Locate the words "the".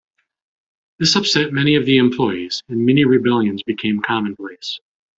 1.85-1.97